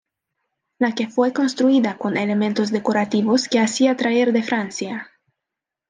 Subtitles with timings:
[0.79, 5.11] La que fue construida con elementos decorativos que hacía traer de Francia.